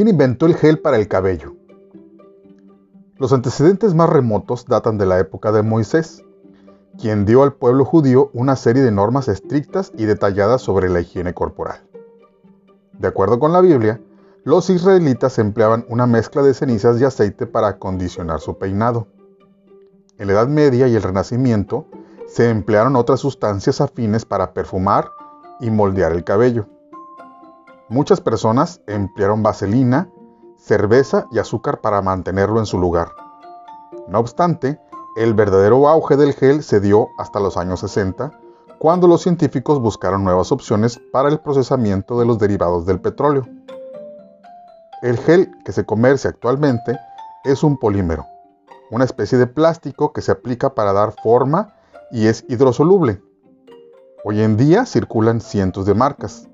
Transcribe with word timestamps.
¿Quién 0.00 0.08
inventó 0.08 0.46
el 0.46 0.56
gel 0.56 0.78
para 0.78 0.96
el 0.96 1.08
cabello? 1.08 1.56
Los 3.18 3.34
antecedentes 3.34 3.92
más 3.92 4.08
remotos 4.08 4.64
datan 4.64 4.96
de 4.96 5.04
la 5.04 5.18
época 5.18 5.52
de 5.52 5.62
Moisés, 5.62 6.24
quien 6.98 7.26
dio 7.26 7.42
al 7.42 7.52
pueblo 7.52 7.84
judío 7.84 8.30
una 8.32 8.56
serie 8.56 8.82
de 8.82 8.92
normas 8.92 9.28
estrictas 9.28 9.92
y 9.94 10.06
detalladas 10.06 10.62
sobre 10.62 10.88
la 10.88 11.02
higiene 11.02 11.34
corporal. 11.34 11.82
De 12.94 13.08
acuerdo 13.08 13.38
con 13.38 13.52
la 13.52 13.60
Biblia, 13.60 14.00
los 14.42 14.70
israelitas 14.70 15.38
empleaban 15.38 15.84
una 15.90 16.06
mezcla 16.06 16.40
de 16.40 16.54
cenizas 16.54 16.98
y 16.98 17.04
aceite 17.04 17.46
para 17.46 17.68
acondicionar 17.68 18.40
su 18.40 18.56
peinado. 18.56 19.06
En 20.16 20.28
la 20.28 20.32
Edad 20.32 20.48
Media 20.48 20.88
y 20.88 20.96
el 20.96 21.02
Renacimiento 21.02 21.84
se 22.26 22.48
emplearon 22.48 22.96
otras 22.96 23.20
sustancias 23.20 23.82
afines 23.82 24.24
para 24.24 24.54
perfumar 24.54 25.10
y 25.60 25.70
moldear 25.70 26.12
el 26.12 26.24
cabello. 26.24 26.68
Muchas 27.90 28.20
personas 28.20 28.80
emplearon 28.86 29.42
vaselina, 29.42 30.08
cerveza 30.56 31.26
y 31.32 31.40
azúcar 31.40 31.80
para 31.80 32.00
mantenerlo 32.00 32.60
en 32.60 32.66
su 32.66 32.78
lugar. 32.78 33.08
No 34.06 34.20
obstante, 34.20 34.78
el 35.16 35.34
verdadero 35.34 35.88
auge 35.88 36.16
del 36.16 36.34
gel 36.34 36.62
se 36.62 36.78
dio 36.78 37.08
hasta 37.18 37.40
los 37.40 37.56
años 37.56 37.80
60, 37.80 38.30
cuando 38.78 39.08
los 39.08 39.22
científicos 39.22 39.80
buscaron 39.80 40.22
nuevas 40.22 40.52
opciones 40.52 41.00
para 41.12 41.30
el 41.30 41.40
procesamiento 41.40 42.16
de 42.20 42.26
los 42.26 42.38
derivados 42.38 42.86
del 42.86 43.00
petróleo. 43.00 43.44
El 45.02 45.18
gel 45.18 45.50
que 45.64 45.72
se 45.72 45.84
comercia 45.84 46.30
actualmente 46.30 46.96
es 47.42 47.64
un 47.64 47.76
polímero, 47.76 48.24
una 48.92 49.04
especie 49.04 49.36
de 49.36 49.48
plástico 49.48 50.12
que 50.12 50.22
se 50.22 50.30
aplica 50.30 50.76
para 50.76 50.92
dar 50.92 51.12
forma 51.24 51.74
y 52.12 52.28
es 52.28 52.44
hidrosoluble. 52.48 53.20
Hoy 54.22 54.42
en 54.42 54.56
día 54.56 54.86
circulan 54.86 55.40
cientos 55.40 55.86
de 55.86 55.94
marcas. 55.94 56.49